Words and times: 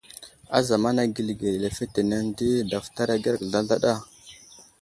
Ázamana 0.57 1.01
geli 1.15 1.33
ge 1.39 1.49
lefetenene 1.63 2.31
di 2.37 2.49
daftar 2.71 3.07
agerge 3.15 3.45
zlazlaɗa. 3.49 3.93